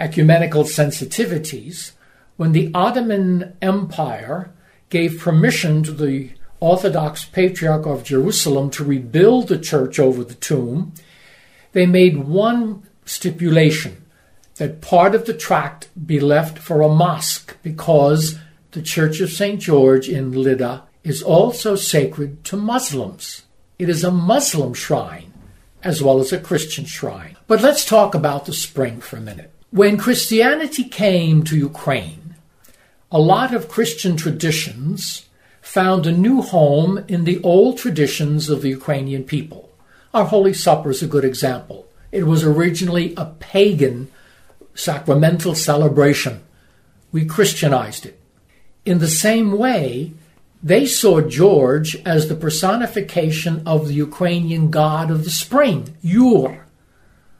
ecumenical 0.00 0.64
sensitivities, 0.64 1.92
when 2.36 2.52
the 2.52 2.70
Ottoman 2.74 3.56
Empire 3.62 4.50
gave 4.90 5.20
permission 5.20 5.82
to 5.84 5.92
the 5.92 6.30
Orthodox 6.58 7.24
Patriarch 7.24 7.86
of 7.86 8.02
Jerusalem 8.04 8.70
to 8.70 8.84
rebuild 8.84 9.48
the 9.48 9.58
church 9.58 10.00
over 10.00 10.24
the 10.24 10.34
tomb, 10.34 10.92
they 11.72 11.86
made 11.86 12.16
one 12.16 12.82
stipulation 13.04 14.04
that 14.56 14.80
part 14.80 15.14
of 15.14 15.26
the 15.26 15.34
tract 15.34 15.88
be 16.06 16.20
left 16.20 16.58
for 16.58 16.80
a 16.80 16.88
mosque 16.88 17.56
because 17.62 18.38
the 18.70 18.82
Church 18.82 19.20
of 19.20 19.30
St. 19.30 19.60
George 19.60 20.08
in 20.08 20.32
Lydda 20.32 20.84
is 21.04 21.22
also 21.22 21.76
sacred 21.76 22.42
to 22.44 22.56
Muslims. 22.56 23.42
It 23.78 23.88
is 23.88 24.02
a 24.02 24.10
Muslim 24.10 24.74
shrine 24.74 25.32
as 25.84 26.02
well 26.02 26.18
as 26.18 26.32
a 26.32 26.40
Christian 26.40 26.86
shrine. 26.86 27.36
But 27.46 27.60
let's 27.60 27.84
talk 27.84 28.14
about 28.14 28.46
the 28.46 28.54
spring 28.54 29.00
for 29.00 29.18
a 29.18 29.20
minute. 29.20 29.52
When 29.70 29.98
Christianity 29.98 30.84
came 30.84 31.44
to 31.44 31.56
Ukraine, 31.56 32.36
a 33.12 33.20
lot 33.20 33.54
of 33.54 33.68
Christian 33.68 34.16
traditions 34.16 35.26
found 35.60 36.06
a 36.06 36.12
new 36.12 36.40
home 36.40 37.04
in 37.06 37.24
the 37.24 37.42
old 37.42 37.76
traditions 37.76 38.48
of 38.48 38.62
the 38.62 38.70
Ukrainian 38.70 39.24
people. 39.24 39.70
Our 40.14 40.24
Holy 40.24 40.54
Supper 40.54 40.90
is 40.90 41.02
a 41.02 41.06
good 41.06 41.24
example. 41.24 41.86
It 42.12 42.24
was 42.24 42.44
originally 42.44 43.14
a 43.16 43.26
pagan 43.26 44.10
sacramental 44.74 45.54
celebration. 45.54 46.42
We 47.12 47.24
Christianized 47.24 48.06
it. 48.06 48.18
In 48.84 48.98
the 48.98 49.08
same 49.08 49.52
way, 49.58 50.12
they 50.64 50.86
saw 50.86 51.20
George 51.20 51.94
as 52.06 52.28
the 52.28 52.34
personification 52.34 53.62
of 53.66 53.86
the 53.86 53.94
Ukrainian 53.94 54.70
god 54.70 55.10
of 55.10 55.24
the 55.24 55.30
spring, 55.30 55.94
Yur. 56.00 56.64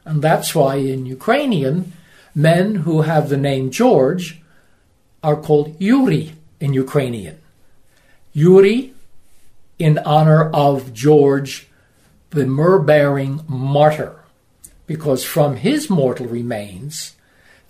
And 0.04 0.20
that's 0.20 0.54
why 0.54 0.74
in 0.76 1.06
Ukrainian, 1.06 1.94
men 2.34 2.74
who 2.84 3.00
have 3.00 3.30
the 3.30 3.38
name 3.38 3.70
George 3.70 4.42
are 5.22 5.40
called 5.40 5.74
Yuri 5.80 6.34
in 6.60 6.74
Ukrainian. 6.74 7.38
Yuri 8.34 8.92
in 9.78 9.98
honor 10.04 10.50
of 10.50 10.92
George, 10.92 11.66
the 12.28 12.44
myrrh 12.44 12.78
bearing 12.78 13.40
martyr, 13.48 14.16
because 14.86 15.24
from 15.24 15.56
his 15.56 15.88
mortal 15.88 16.26
remains 16.26 17.14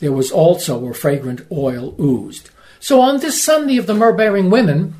there 0.00 0.10
was 0.10 0.32
also 0.32 0.84
a 0.88 0.94
fragrant 0.94 1.42
oil 1.52 1.94
oozed. 2.00 2.50
So 2.80 3.00
on 3.00 3.20
this 3.20 3.40
Sunday 3.40 3.76
of 3.76 3.86
the 3.86 3.94
myrrh 3.94 4.12
bearing 4.12 4.50
women, 4.50 4.96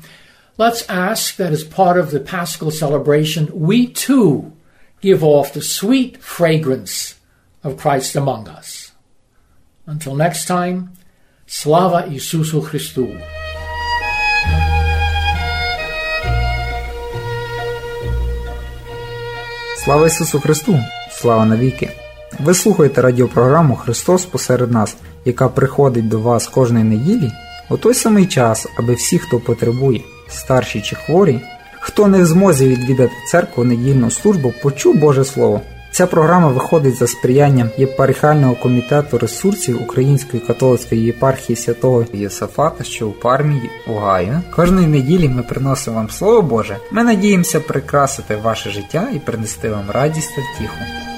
Let's 0.57 0.87
ask 0.87 1.35
that 1.35 1.51
as 1.51 1.65
part 1.65 1.97
of 1.97 2.11
the 2.11 2.21
Paschal 2.21 2.71
celebration, 2.71 3.49
we 3.53 3.87
too 3.87 4.53
give 5.01 5.21
off 5.21 5.51
the 5.51 5.61
sweet 5.61 6.23
fragrance 6.23 7.15
of 7.61 7.75
Christ 7.75 8.15
among 8.15 8.47
us. 8.47 8.93
Until 9.85 10.15
next 10.15 10.45
time, 10.45 10.77
Slava 11.45 12.07
Isusu 12.07 12.61
Christu. 12.61 13.07
Слава 19.83 20.07
Ісусу 20.07 20.39
Христу! 20.39 20.79
Слава 21.11 21.45
навіки! 21.45 21.91
Ви 22.39 22.53
слухаєте 22.53 23.01
радіопрограму 23.01 23.75
Христос 23.75 24.25
посеред 24.25 24.71
нас, 24.71 24.95
яка 25.25 25.49
приходить 25.49 26.07
до 26.07 26.19
вас 26.19 26.47
кожної 26.47 26.85
неділі 26.85 27.31
у 27.69 27.77
той 27.77 27.93
самий 27.93 28.25
час, 28.25 28.67
аби 28.79 28.93
всі, 28.93 29.19
хто 29.19 29.39
потребує, 29.39 30.01
старші 30.35 30.81
чи 30.81 30.95
хворі, 30.95 31.41
хто 31.79 32.07
не 32.07 32.21
в 32.21 32.25
змозі 32.25 32.67
відвідати 32.67 33.13
церкву 33.31 33.63
недільну 33.63 34.11
службу, 34.11 34.53
почув 34.63 34.95
Боже 34.95 35.25
Слово. 35.25 35.61
Ця 35.95 36.07
програма 36.07 36.47
виходить 36.47 36.95
за 36.95 37.07
сприянням 37.07 37.69
єпархіального 37.77 38.55
комітету 38.55 39.17
ресурсів 39.17 39.81
Української 39.81 40.43
католицької 40.43 41.01
єпархії 41.01 41.55
святого 41.55 42.05
Єсафата, 42.13 42.83
що 42.83 43.07
у 43.07 43.11
Пармії, 43.11 43.69
Огайо. 43.87 44.41
Кожної 44.55 44.87
неділі 44.87 45.29
ми 45.29 45.43
приносимо 45.43 45.95
вам 45.95 46.09
Слово 46.09 46.41
Боже. 46.41 46.77
Ми 46.91 47.03
надіємося 47.03 47.59
прикрасити 47.59 48.35
ваше 48.35 48.69
життя 48.69 49.07
і 49.15 49.19
принести 49.19 49.69
вам 49.69 49.91
радість 49.91 50.35
та 50.35 50.41
втіху. 50.41 51.14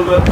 little 0.00 0.20
bit. 0.20 0.29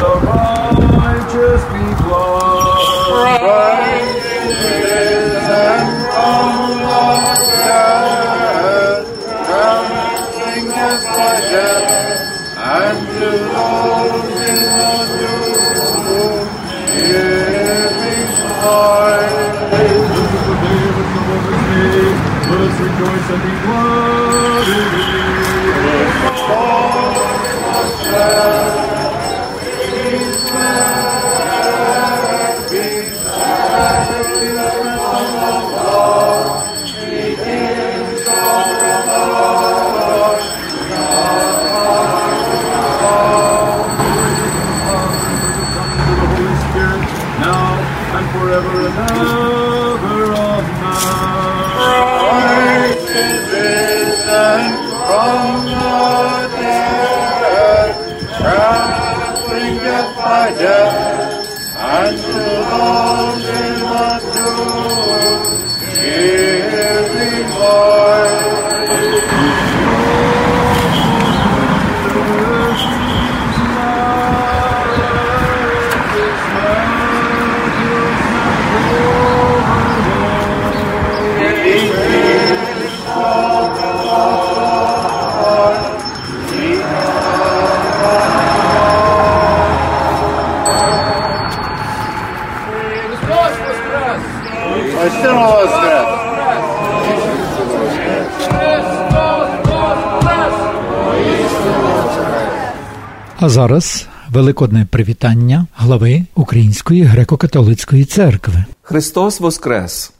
А 103.41 103.49
зараз 103.49 104.07
великодне 104.31 104.87
привітання 104.91 105.67
глави 105.75 106.23
Української 106.35 107.03
греко-католицької 107.03 108.05
церкви. 108.05 108.65
Христос 108.81 109.39
Воскрес! 109.39 110.13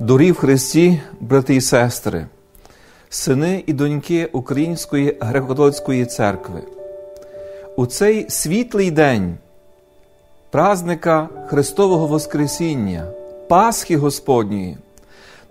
Дорі 0.00 0.32
в 0.32 0.34
Христі, 0.34 1.00
брати 1.20 1.54
і 1.54 1.60
сестри, 1.60 2.26
сини 3.08 3.64
і 3.66 3.72
доньки 3.72 4.28
Української 4.32 5.18
греко-католицької 5.20 6.06
церкви. 6.06 6.62
У 7.76 7.86
цей 7.86 8.30
світлий 8.30 8.90
день 8.90 9.34
празника 10.50 11.28
Христового 11.46 12.06
Воскресіння, 12.06 13.06
Пасхи 13.48 13.96
Господньої, 13.96 14.76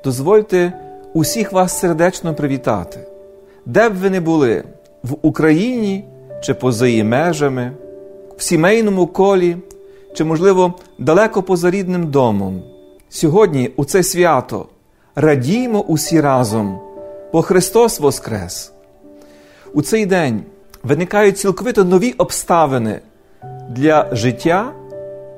дозвольте 0.04 0.74
усіх 1.14 1.52
вас 1.52 1.80
сердечно 1.80 2.34
привітати, 2.34 3.00
де 3.66 3.90
б 3.90 3.94
ви 3.94 4.10
не 4.10 4.22
були, 4.22 4.64
в 5.04 5.16
Україні 5.22 6.06
чи 6.44 6.54
поза 6.54 6.88
її 6.88 7.04
межами, 7.04 7.72
в 8.38 8.44
сімейному 8.44 9.08
колі, 9.08 9.58
чи, 10.14 10.24
можливо, 10.24 10.74
далеко 11.00 11.44
поза 11.44 11.72
рідним 11.72 12.08
домом. 12.08 12.62
Сьогодні, 13.10 13.72
у 13.76 13.86
це 13.86 14.04
свято, 14.04 14.66
радіймо 15.16 15.82
усі 15.82 16.22
разом, 16.22 16.80
бо 17.34 17.42
Христос 17.42 18.00
Воскрес. 18.00 18.72
У 19.74 19.82
цей 19.82 20.06
день 20.06 20.44
виникають 20.84 21.38
цілковито 21.38 21.84
нові 21.84 22.12
обставини 22.12 23.00
для 23.70 24.16
життя 24.16 24.72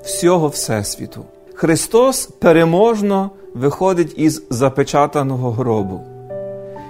всього 0.03 0.47
Всесвіту. 0.47 1.25
Христос 1.53 2.25
переможно 2.25 3.31
виходить 3.53 4.13
із 4.17 4.43
запечатаного 4.49 5.51
гробу. 5.51 6.01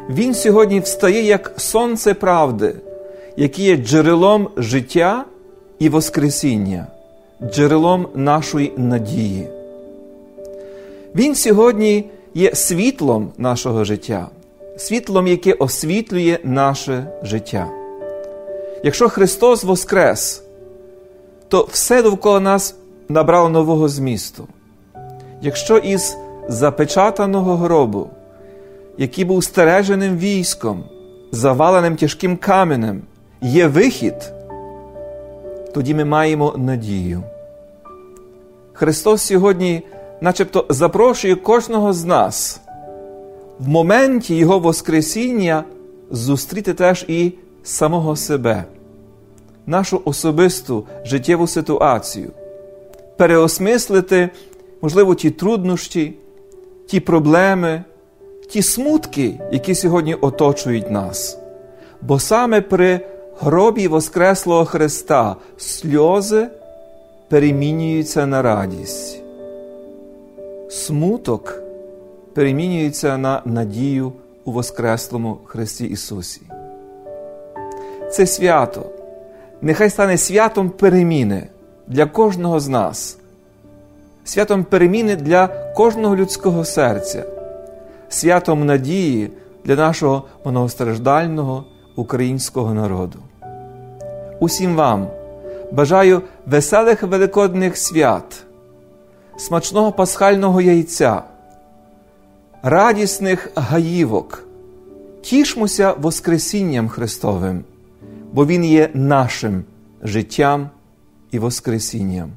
Він 0.09 0.33
сьогодні 0.33 0.79
встає 0.79 1.23
як 1.23 1.53
сонце 1.57 2.13
правди, 2.13 2.75
яке 3.37 3.61
є 3.61 3.77
джерелом 3.77 4.49
життя 4.57 5.25
і 5.79 5.89
Воскресіння, 5.89 6.87
джерелом 7.43 8.07
нашої 8.15 8.73
надії. 8.77 9.47
Він 11.15 11.35
сьогодні 11.35 12.09
є 12.33 12.55
світлом 12.55 13.31
нашого 13.37 13.83
життя, 13.83 14.27
світлом, 14.77 15.27
яке 15.27 15.53
освітлює 15.53 16.39
наше 16.43 17.07
життя. 17.23 17.67
Якщо 18.83 19.09
Христос 19.09 19.63
Воскрес, 19.63 20.43
то 21.47 21.67
все 21.71 22.01
довкола 22.01 22.39
нас 22.39 22.75
набрало 23.09 23.49
нового 23.49 23.89
змісту. 23.89 24.47
Якщо 25.41 25.77
із 25.77 26.17
запечатаного 26.47 27.55
гробу, 27.55 28.09
який 28.97 29.25
був 29.25 29.43
стереженим 29.43 30.17
військом, 30.17 30.83
заваленим 31.31 31.95
тяжким 31.95 32.37
каменем, 32.37 33.01
є 33.41 33.67
вихід, 33.67 34.33
тоді 35.73 35.93
ми 35.93 36.05
маємо 36.05 36.53
надію. 36.57 37.23
Христос 38.73 39.21
сьогодні, 39.21 39.83
начебто, 40.21 40.65
запрошує 40.69 41.35
кожного 41.35 41.93
з 41.93 42.05
нас 42.05 42.61
в 43.59 43.67
моменті 43.67 44.35
Його 44.35 44.59
Воскресіння 44.59 45.63
зустріти 46.11 46.73
теж 46.73 47.05
і 47.07 47.33
самого 47.63 48.15
себе, 48.15 48.63
нашу 49.65 50.01
особисту 50.05 50.83
життєву 51.05 51.47
ситуацію, 51.47 52.29
переосмислити, 53.17 54.29
можливо, 54.81 55.15
ті 55.15 55.31
труднощі, 55.31 56.13
ті 56.87 56.99
проблеми, 56.99 57.83
ті 58.49 58.61
смутки, 58.61 59.39
які 59.51 59.75
сьогодні 59.75 60.15
оточують 60.15 60.91
нас. 60.91 61.37
Бо 62.01 62.19
саме 62.19 62.61
при 62.61 62.99
гробі 63.39 63.87
Воскреслого 63.87 64.65
Христа. 64.65 65.35
Сльози 65.57 66.47
перемінюються 67.29 68.25
на 68.25 68.41
радість, 68.41 69.21
смуток 70.69 71.61
перемінюється 72.33 73.17
на 73.17 73.41
надію 73.45 74.13
у 74.45 74.51
Воскреслому 74.51 75.37
Христі 75.45 75.85
Ісусі. 75.85 76.41
Це 78.11 78.27
свято. 78.27 78.85
Нехай 79.61 79.89
стане 79.89 80.17
святом 80.17 80.69
переміни 80.69 81.47
для 81.87 82.05
кожного 82.05 82.59
з 82.59 82.67
нас, 82.67 83.17
святом 84.23 84.63
переміни 84.63 85.15
для 85.15 85.47
кожного 85.75 86.15
людського 86.15 86.65
серця, 86.65 87.23
святом 88.09 88.65
надії 88.65 89.31
для 89.65 89.75
нашого 89.75 90.23
многостраждального 90.45 91.65
українського 91.95 92.73
народу. 92.73 93.19
Усім 94.39 94.75
вам 94.75 95.07
бажаю 95.71 96.21
веселих 96.45 97.03
великодних 97.03 97.77
свят, 97.77 98.43
смачного 99.37 99.91
пасхального 99.91 100.61
яйця, 100.61 101.23
радісних 102.63 103.51
гаївок. 103.55 104.47
Тішмося 105.21 105.93
Воскресінням 105.93 106.89
Христовим, 106.89 107.63
бо 108.33 108.45
Він 108.45 108.65
є 108.65 108.89
нашим 108.93 109.63
життям 110.03 110.69
і 111.31 111.39
Воскресінням. 111.39 112.31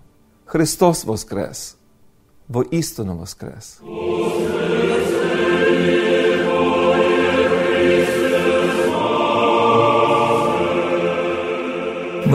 Христос 0.44 1.04
Воскрес, 1.04 1.76
бо 2.48 2.62
істинно 2.62 3.14
Воскрес! 3.14 3.80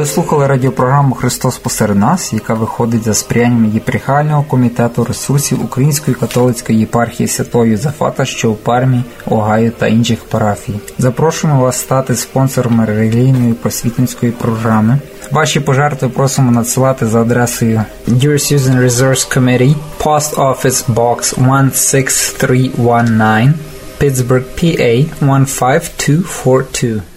Ви 0.04 0.10
слухали 0.10 0.48
радіопрограму 0.48 1.16
Христос 1.16 1.58
посеред 1.58 1.98
нас, 1.98 2.34
яка 2.34 2.54
виходить 2.54 3.04
за 3.04 3.13
сприянням 3.13 3.72
єпархіального 3.74 4.44
комітету 4.44 5.04
ресурсів 5.04 5.63
Української 5.66 6.16
католицької 6.16 6.80
єпархії 6.80 7.28
Святого 7.28 7.66
Юзефата, 7.66 8.26
що 8.26 8.52
у 8.52 8.56
Пармі, 8.56 9.04
Огайо 9.26 9.72
та 9.72 9.88
інших 9.88 10.24
парафій. 10.24 10.74
Запрошуємо 10.98 11.62
вас 11.62 11.80
стати 11.80 12.16
спонсором 12.16 12.86
релігійної 12.86 13.54
просвітницької 13.54 14.32
програми. 14.32 14.98
Ваші 15.32 15.60
пожертви 15.60 16.10
просимо 16.10 16.52
надсилати 16.52 17.08
за 17.08 17.22
адресою 17.22 17.84
Dear 18.08 18.34
Susan 18.34 18.84
Resource 18.86 19.38
Committee, 19.38 19.76
Post 20.00 20.36
Office 20.36 20.94
Box 20.94 21.36
16319, 21.74 23.54
Pittsburgh, 24.00 24.46
PA 24.58 25.06
15242. 25.22 27.12